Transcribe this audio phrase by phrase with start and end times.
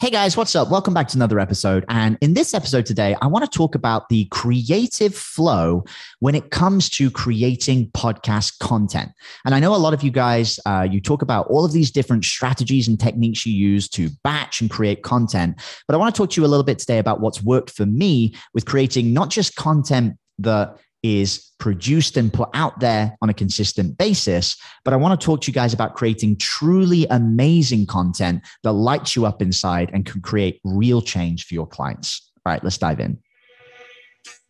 [0.00, 0.70] Hey guys, what's up?
[0.70, 1.84] Welcome back to another episode.
[1.90, 5.84] And in this episode today, I want to talk about the creative flow
[6.20, 9.10] when it comes to creating podcast content.
[9.44, 11.90] And I know a lot of you guys, uh, you talk about all of these
[11.90, 15.60] different strategies and techniques you use to batch and create content.
[15.86, 17.84] But I want to talk to you a little bit today about what's worked for
[17.84, 23.34] me with creating not just content that is produced and put out there on a
[23.34, 24.56] consistent basis.
[24.84, 29.16] But I want to talk to you guys about creating truly amazing content that lights
[29.16, 32.30] you up inside and can create real change for your clients.
[32.44, 33.18] All right, let's dive in.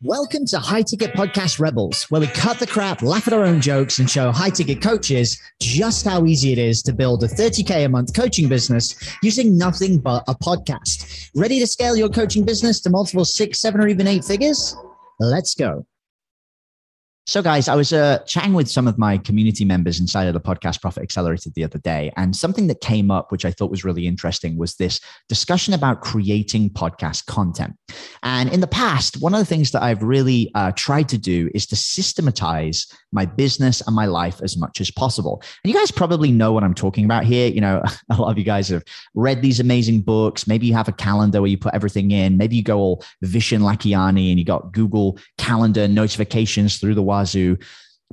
[0.03, 3.61] Welcome to High Ticket Podcast Rebels, where we cut the crap, laugh at our own
[3.61, 7.85] jokes, and show high ticket coaches just how easy it is to build a 30K
[7.85, 11.31] a month coaching business using nothing but a podcast.
[11.37, 14.75] Ready to scale your coaching business to multiple six, seven, or even eight figures?
[15.19, 15.85] Let's go.
[17.31, 20.41] So, guys, I was uh, chatting with some of my community members inside of the
[20.41, 23.85] podcast Profit Accelerated the other day, and something that came up, which I thought was
[23.85, 27.77] really interesting, was this discussion about creating podcast content.
[28.25, 31.49] And in the past, one of the things that I've really uh, tried to do
[31.55, 35.41] is to systematize my business and my life as much as possible.
[35.63, 37.49] And you guys probably know what I'm talking about here.
[37.49, 38.83] You know, a lot of you guys have
[39.15, 40.49] read these amazing books.
[40.49, 42.37] Maybe you have a calendar where you put everything in.
[42.37, 47.03] Maybe you go all Vishen Lakhiani and you got Google Calendar notifications through the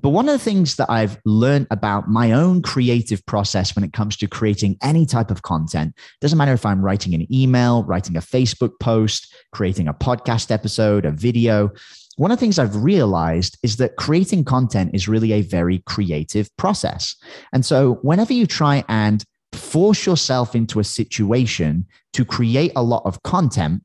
[0.01, 3.93] But one of the things that I've learned about my own creative process when it
[3.93, 8.15] comes to creating any type of content doesn't matter if I'm writing an email, writing
[8.15, 11.71] a Facebook post, creating a podcast episode, a video
[12.17, 16.49] one of the things I've realized is that creating content is really a very creative
[16.57, 17.15] process.
[17.53, 23.03] And so, whenever you try and force yourself into a situation to create a lot
[23.05, 23.83] of content,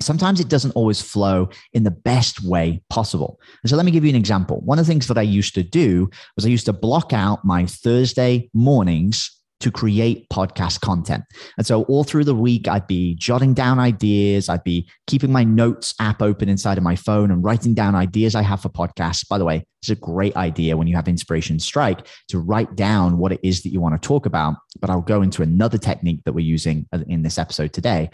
[0.00, 3.40] sometimes it doesn't always flow in the best way possible.
[3.62, 4.60] And so, let me give you an example.
[4.60, 7.44] One of the things that I used to do was I used to block out
[7.44, 11.24] my Thursday mornings to create podcast content.
[11.56, 14.48] And so all through the week, I'd be jotting down ideas.
[14.48, 18.34] I'd be keeping my notes app open inside of my phone and writing down ideas
[18.34, 19.28] I have for podcasts.
[19.28, 23.18] By the way, it's a great idea when you have inspiration strike to write down
[23.18, 24.54] what it is that you want to talk about.
[24.80, 28.10] But I'll go into another technique that we're using in this episode today.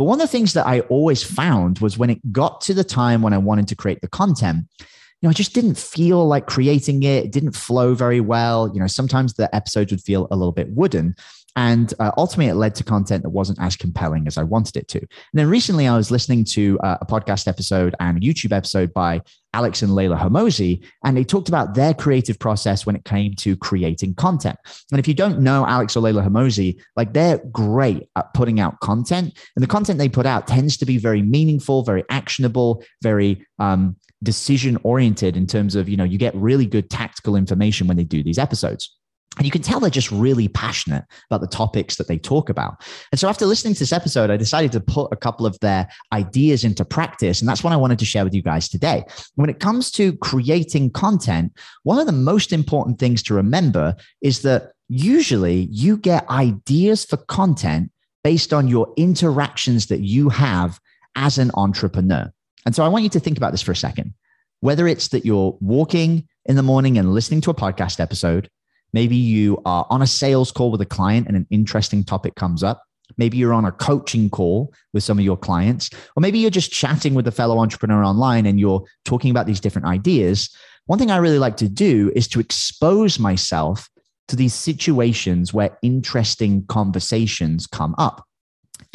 [0.00, 2.82] But one of the things that I always found was when it got to the
[2.82, 4.86] time when I wanted to create the content, you
[5.20, 7.26] know, I just didn't feel like creating it.
[7.26, 8.70] It didn't flow very well.
[8.72, 11.16] You know, sometimes the episodes would feel a little bit wooden.
[11.56, 14.88] And uh, ultimately, it led to content that wasn't as compelling as I wanted it
[14.88, 14.98] to.
[14.98, 18.94] And then recently, I was listening to uh, a podcast episode and a YouTube episode
[18.94, 19.20] by
[19.52, 23.56] Alex and Layla Hormozi, and they talked about their creative process when it came to
[23.56, 24.56] creating content.
[24.92, 28.78] And if you don't know Alex or Layla Hormozi, like they're great at putting out
[28.80, 33.44] content, and the content they put out tends to be very meaningful, very actionable, very
[33.58, 37.96] um, decision oriented in terms of, you know, you get really good tactical information when
[37.96, 38.96] they do these episodes.
[39.36, 42.82] And you can tell they're just really passionate about the topics that they talk about.
[43.12, 45.88] And so after listening to this episode, I decided to put a couple of their
[46.12, 47.40] ideas into practice.
[47.40, 49.04] And that's what I wanted to share with you guys today.
[49.36, 51.52] When it comes to creating content,
[51.84, 57.16] one of the most important things to remember is that usually you get ideas for
[57.16, 57.92] content
[58.24, 60.80] based on your interactions that you have
[61.14, 62.30] as an entrepreneur.
[62.66, 64.12] And so I want you to think about this for a second.
[64.60, 68.50] Whether it's that you're walking in the morning and listening to a podcast episode,
[68.92, 72.62] maybe you are on a sales call with a client and an interesting topic comes
[72.62, 72.82] up.
[73.16, 76.72] Maybe you're on a coaching call with some of your clients, or maybe you're just
[76.72, 80.48] chatting with a fellow entrepreneur online and you're talking about these different ideas.
[80.86, 83.88] One thing I really like to do is to expose myself
[84.28, 88.24] to these situations where interesting conversations come up.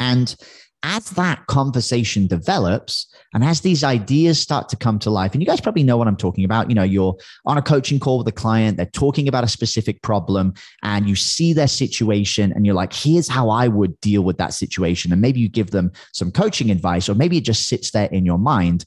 [0.00, 0.34] And
[0.86, 5.46] as that conversation develops and as these ideas start to come to life, and you
[5.46, 8.28] guys probably know what I'm talking about, you know, you're on a coaching call with
[8.28, 10.54] a client, they're talking about a specific problem,
[10.84, 14.54] and you see their situation, and you're like, here's how I would deal with that
[14.54, 15.10] situation.
[15.12, 18.24] And maybe you give them some coaching advice, or maybe it just sits there in
[18.24, 18.84] your mind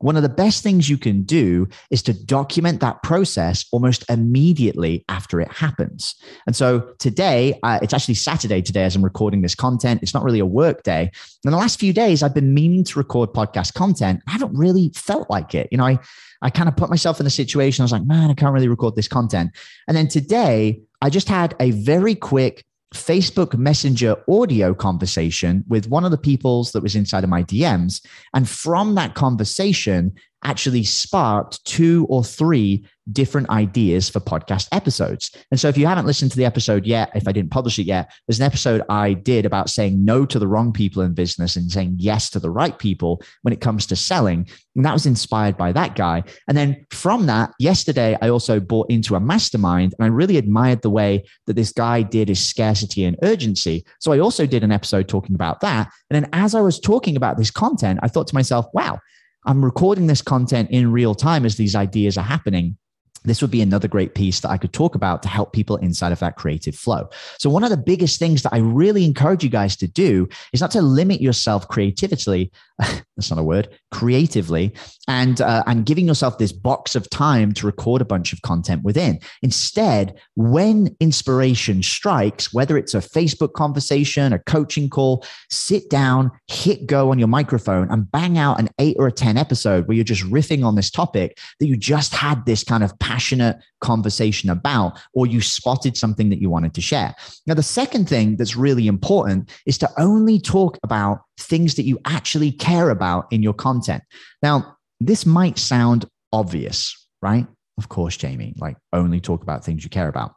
[0.00, 5.04] one of the best things you can do is to document that process almost immediately
[5.08, 6.14] after it happens.
[6.46, 10.02] And so today, uh, it's actually Saturday today as I'm recording this content.
[10.02, 11.10] It's not really a work day.
[11.44, 14.22] In the last few days, I've been meaning to record podcast content.
[14.26, 15.68] I haven't really felt like it.
[15.70, 15.98] You know, I,
[16.42, 17.82] I kind of put myself in a situation.
[17.82, 19.50] I was like, man, I can't really record this content.
[19.86, 22.64] And then today, I just had a very quick
[22.94, 28.04] Facebook Messenger audio conversation with one of the peoples that was inside of my DMs.
[28.34, 30.14] And from that conversation,
[30.44, 35.34] actually sparked two or three different ideas for podcast episodes.
[35.50, 37.84] And so if you haven't listened to the episode yet, if I didn't publish it
[37.84, 41.56] yet, there's an episode I did about saying no to the wrong people in business
[41.56, 44.48] and saying yes to the right people when it comes to selling.
[44.76, 46.22] And that was inspired by that guy.
[46.48, 50.82] And then from that, yesterday, I also bought into a mastermind and I really admired
[50.82, 53.84] the way that this guy did his scarcity and urgency.
[53.98, 55.90] So I also did an episode talking about that.
[56.10, 59.00] And then as I was talking about this content, I thought to myself, wow,
[59.44, 62.76] I'm recording this content in real time as these ideas are happening
[63.24, 66.12] this would be another great piece that I could talk about to help people inside
[66.12, 67.08] of that creative flow.
[67.38, 70.60] So, one of the biggest things that I really encourage you guys to do is
[70.60, 72.50] not to limit yourself creatively.
[72.78, 74.72] that's not a word, creatively,
[75.06, 78.82] and uh, and giving yourself this box of time to record a bunch of content
[78.82, 79.18] within.
[79.42, 86.86] Instead, when inspiration strikes, whether it's a Facebook conversation, a coaching call, sit down, hit
[86.86, 90.04] go on your microphone, and bang out an eight or a ten episode where you're
[90.04, 94.96] just riffing on this topic that you just had this kind of passionate conversation about,
[95.14, 97.12] or you spotted something that you wanted to share.
[97.44, 101.98] Now, the second thing that's really important is to only talk about things that you
[102.04, 104.04] actually care about in your content.
[104.44, 107.48] Now, this might sound obvious, right?
[107.78, 110.34] Of course, Jamie, like only talk about things you care about.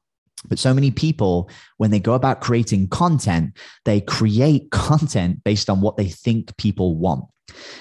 [0.50, 3.56] But so many people, when they go about creating content,
[3.86, 7.26] they create content based on what they think people want.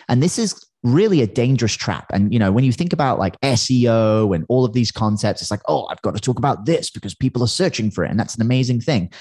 [0.09, 2.07] And this is really a dangerous trap.
[2.13, 5.51] And, you know, when you think about like SEO and all of these concepts, it's
[5.51, 8.11] like, oh, I've got to talk about this because people are searching for it.
[8.11, 9.13] And that's an amazing thing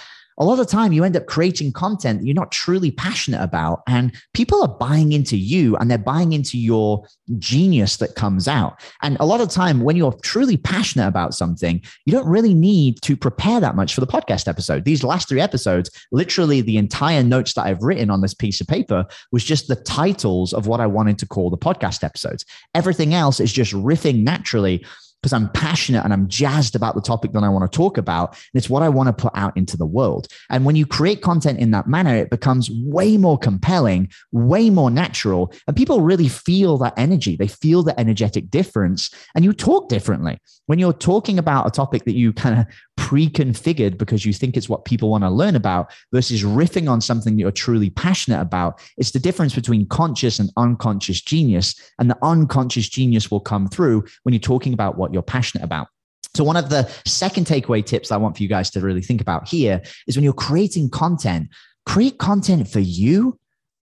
[0.41, 3.43] a lot of the time you end up creating content that you're not truly passionate
[3.43, 7.05] about and people are buying into you and they're buying into your
[7.37, 8.81] genius that comes out.
[9.03, 12.99] And a lot of time when you're truly passionate about something you don't really need
[13.03, 14.83] to prepare that much for the podcast episode.
[14.83, 18.67] These last three episodes literally the entire notes that i've written on this piece of
[18.67, 22.45] paper was just the titles of what i wanted to call the podcast episodes.
[22.73, 24.83] Everything else is just riffing naturally
[25.21, 28.29] because I'm passionate and I'm jazzed about the topic that I want to talk about.
[28.31, 30.27] And it's what I want to put out into the world.
[30.49, 34.89] And when you create content in that manner, it becomes way more compelling, way more
[34.89, 35.53] natural.
[35.67, 37.35] And people really feel that energy.
[37.35, 39.11] They feel the energetic difference.
[39.35, 40.39] And you talk differently.
[40.65, 42.65] When you're talking about a topic that you kind of
[43.01, 47.35] pre-configured because you think it's what people want to learn about versus riffing on something
[47.35, 52.17] that you're truly passionate about it's the difference between conscious and unconscious genius and the
[52.21, 55.87] unconscious genius will come through when you're talking about what you're passionate about
[56.33, 59.19] so, one of the second takeaway tips I want for you guys to really think
[59.19, 61.49] about here is when you're creating content,
[61.85, 63.37] create content for you,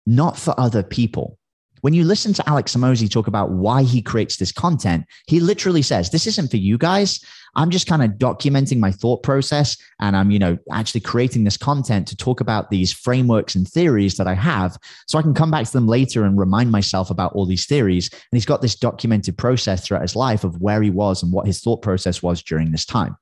[0.06, 1.38] not for other people.
[1.80, 5.82] When you listen to Alex Hormozi talk about why he creates this content, he literally
[5.82, 7.20] says, This isn't for you guys.
[7.56, 11.56] I'm just kind of documenting my thought process and I'm, you know, actually creating this
[11.56, 14.76] content to talk about these frameworks and theories that I have
[15.06, 18.10] so I can come back to them later and remind myself about all these theories.
[18.12, 21.46] And he's got this documented process throughout his life of where he was and what
[21.46, 23.16] his thought process was during this time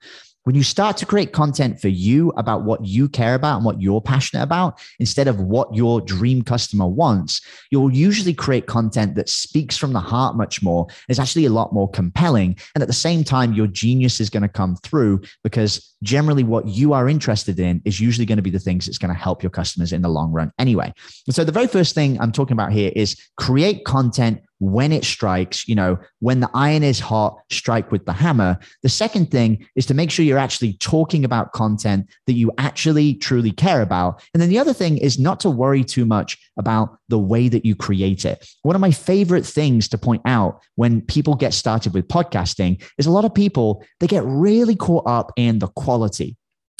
[0.47, 3.83] when you start to create content for you about what you care about and what
[3.83, 7.41] you're passionate about, instead of what your dream customer wants,
[7.73, 11.73] you'll usually create content that speaks from the heart much more, is actually a lot
[11.73, 12.57] more compelling.
[12.77, 16.69] And at the same time, your genius is going to come through because generally what
[16.69, 19.43] you are interested in is usually going to be the things that's going to help
[19.43, 20.93] your customers in the long run anyway.
[21.27, 25.05] And so the very first thing I'm talking about here is create content when it
[25.05, 28.58] strikes, you know, when the iron is hot, strike with the hammer.
[28.82, 33.14] The second thing is to make sure you're actually talking about content that you actually
[33.14, 34.23] truly care about.
[34.32, 37.64] And then the other thing is not to worry too much about the way that
[37.64, 38.49] you create it.
[38.62, 43.06] One of my favorite things to point out when people get started with podcasting is
[43.06, 46.37] a lot of people, they get really caught up in the quality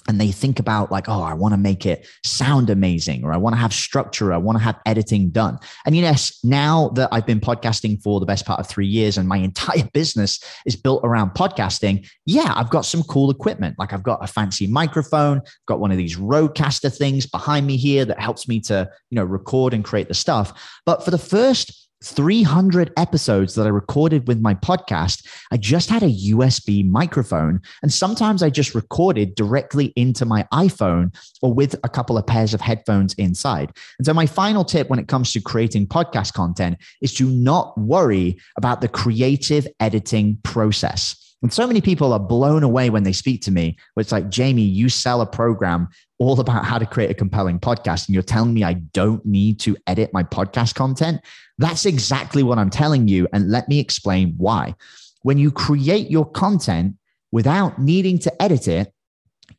[0.09, 3.37] and they think about like oh i want to make it sound amazing or i
[3.37, 5.59] want to have structure i want to have editing done.
[5.85, 9.29] And yes now that i've been podcasting for the best part of three years and
[9.29, 13.77] my entire business is built around podcasting yeah i've got some cool equipment.
[13.79, 17.77] Like i've got a fancy microphone I've got one of these rodecaster things behind me
[17.77, 20.81] here that helps me to you know record and create the stuff.
[20.85, 26.03] But for the first 300 episodes that I recorded with my podcast, I just had
[26.03, 27.61] a USB microphone.
[27.83, 32.55] And sometimes I just recorded directly into my iPhone or with a couple of pairs
[32.55, 33.73] of headphones inside.
[33.99, 37.77] And so, my final tip when it comes to creating podcast content is to not
[37.79, 41.23] worry about the creative editing process.
[41.43, 43.77] And so many people are blown away when they speak to me.
[43.97, 48.09] It's like, Jamie, you sell a program all about how to create a compelling podcast,
[48.09, 51.21] and you're telling me I don't need to edit my podcast content.
[51.59, 53.27] That's exactly what I'm telling you.
[53.33, 54.75] And let me explain why.
[55.23, 56.97] When you create your content
[57.33, 58.93] without needing to edit it,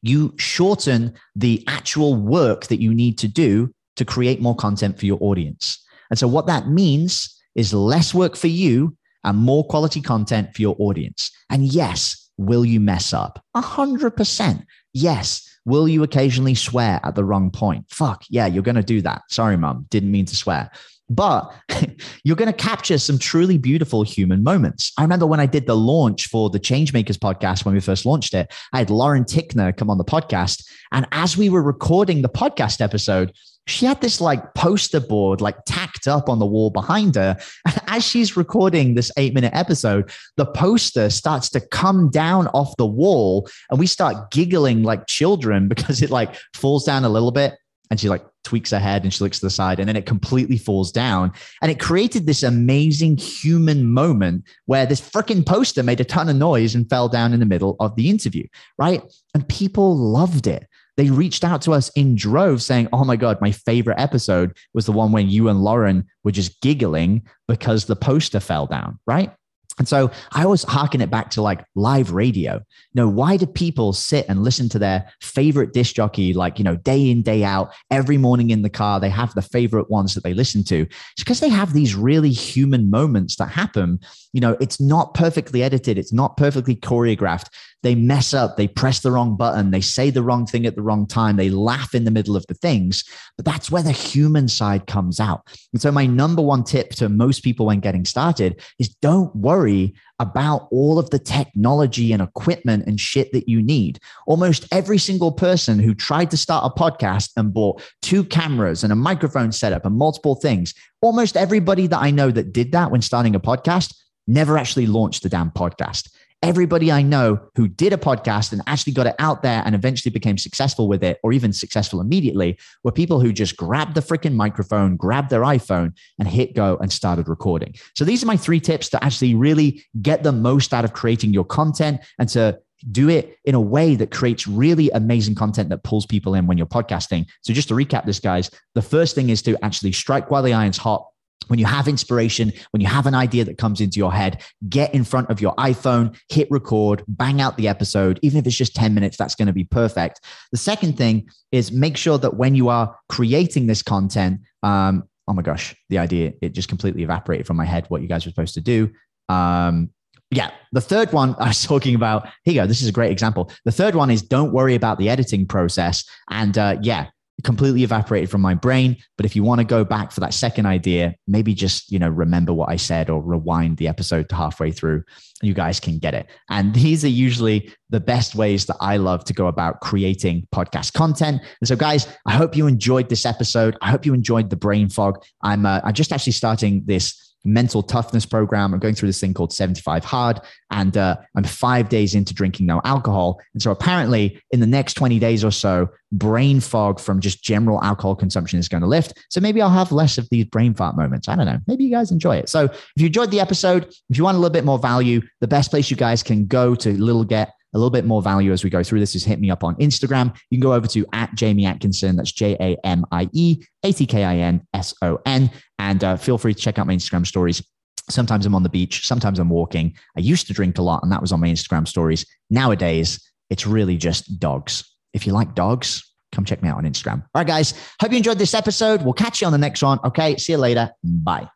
[0.01, 5.05] you shorten the actual work that you need to do to create more content for
[5.05, 5.83] your audience.
[6.09, 10.61] And so, what that means is less work for you and more quality content for
[10.61, 11.31] your audience.
[11.49, 13.43] And yes, will you mess up?
[13.55, 14.63] A hundred percent.
[14.93, 15.43] Yes.
[15.65, 17.83] Will you occasionally swear at the wrong point?
[17.89, 19.23] Fuck, yeah, you're going to do that.
[19.29, 20.71] Sorry, mom, didn't mean to swear.
[21.09, 21.53] But
[22.23, 24.91] you're going to capture some truly beautiful human moments.
[24.97, 28.33] I remember when I did the launch for the Changemakers podcast when we first launched
[28.33, 30.67] it, I had Lauren Tickner come on the podcast.
[30.91, 33.33] And as we were recording the podcast episode,
[33.67, 37.37] she had this like poster board like tacked up on the wall behind her.
[37.65, 42.75] And as she's recording this eight minute episode, the poster starts to come down off
[42.77, 47.31] the wall and we start giggling like children because it like falls down a little
[47.31, 47.57] bit
[47.89, 50.05] and she's like tweaks her head and she looks to the side and then it
[50.05, 51.33] completely falls down.
[51.61, 56.37] And it created this amazing human moment where this freaking poster made a ton of
[56.37, 59.03] noise and fell down in the middle of the interview, right?
[59.33, 63.39] And people loved it they reached out to us in droves saying, Oh my God,
[63.39, 67.95] my favorite episode was the one when you and Lauren were just giggling because the
[67.95, 69.31] poster fell down, right?
[69.77, 72.55] And so I always harken it back to like live radio.
[72.55, 72.61] You
[72.93, 76.75] know, why do people sit and listen to their favorite disc jockey, like, you know,
[76.77, 78.99] day in, day out, every morning in the car?
[78.99, 80.81] They have the favorite ones that they listen to.
[80.81, 83.99] It's because they have these really human moments that happen.
[84.33, 87.49] You know, it's not perfectly edited, it's not perfectly choreographed.
[87.83, 90.81] They mess up, they press the wrong button, they say the wrong thing at the
[90.81, 93.03] wrong time, they laugh in the middle of the things.
[93.37, 95.41] But that's where the human side comes out.
[95.71, 99.33] And so, my number one tip to most people when getting started is don't
[99.67, 103.99] worry about all of the technology and equipment and shit that you need.
[104.25, 108.91] Almost every single person who tried to start a podcast and bought two cameras and
[108.91, 113.01] a microphone setup and multiple things, almost everybody that I know that did that when
[113.01, 113.95] starting a podcast
[114.27, 116.09] never actually launched the damn podcast
[116.43, 120.11] everybody I know who did a podcast and actually got it out there and eventually
[120.11, 124.35] became successful with it or even successful immediately were people who just grabbed the freaking
[124.35, 127.73] microphone, grabbed their iPhone and hit go and started recording.
[127.95, 131.33] So these are my three tips to actually really get the most out of creating
[131.33, 132.59] your content and to
[132.91, 136.57] do it in a way that creates really amazing content that pulls people in when
[136.57, 137.25] you're podcasting.
[137.41, 140.53] So just to recap this guys, the first thing is to actually strike while the
[140.53, 141.07] iron's hot
[141.47, 144.93] when you have inspiration, when you have an idea that comes into your head, get
[144.93, 148.19] in front of your iPhone, hit record, bang out the episode.
[148.21, 150.21] Even if it's just 10 minutes, that's going to be perfect.
[150.51, 155.33] The second thing is make sure that when you are creating this content, um, oh
[155.33, 158.31] my gosh, the idea, it just completely evaporated from my head what you guys were
[158.31, 158.91] supposed to do.
[159.29, 159.89] Um,
[160.31, 160.51] yeah.
[160.71, 162.67] The third one I was talking about, here you go.
[162.67, 163.51] This is a great example.
[163.65, 166.03] The third one is don't worry about the editing process.
[166.29, 167.07] And uh, yeah,
[167.43, 168.97] completely evaporated from my brain.
[169.15, 172.09] But if you want to go back for that second idea, maybe just, you know,
[172.09, 175.03] remember what I said or rewind the episode to halfway through.
[175.41, 176.27] You guys can get it.
[176.49, 180.93] And these are usually the best ways that I love to go about creating podcast
[180.93, 181.41] content.
[181.61, 183.77] And so, guys, I hope you enjoyed this episode.
[183.81, 185.23] I hope you enjoyed the brain fog.
[185.43, 188.73] I'm, uh, I'm just actually starting this mental toughness program.
[188.73, 190.41] I'm going through this thing called 75 Hard,
[190.71, 193.39] and uh, I'm five days into drinking no alcohol.
[193.53, 197.83] And so apparently, in the next 20 days or so, brain fog from just general
[197.83, 199.13] alcohol consumption is going to lift.
[199.29, 201.27] So maybe I'll have less of these brain fart moments.
[201.27, 201.59] I don't know.
[201.67, 202.49] Maybe you guys enjoy it.
[202.49, 205.47] So if you enjoyed the episode, if you want a little bit more value, the
[205.47, 208.63] best place you guys can go to little get a little bit more value as
[208.63, 210.35] we go through this is hit me up on Instagram.
[210.49, 212.15] You can go over to at Jamie Atkinson.
[212.15, 215.51] That's J A M I E A T K I N S O N.
[215.77, 217.63] And uh, feel free to check out my Instagram stories.
[218.09, 219.95] Sometimes I'm on the beach, sometimes I'm walking.
[220.15, 222.25] I used to drink a lot, and that was on my Instagram stories.
[222.49, 223.19] Nowadays,
[223.49, 224.95] it's really just dogs.
[225.13, 227.21] If you like dogs, come check me out on Instagram.
[227.21, 227.73] All right, guys.
[228.01, 229.03] Hope you enjoyed this episode.
[229.03, 229.99] We'll catch you on the next one.
[230.03, 230.37] Okay.
[230.37, 230.89] See you later.
[231.03, 231.45] Bye.